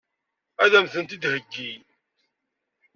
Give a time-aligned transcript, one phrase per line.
[0.63, 1.71] Ad m-tent-id-theggi?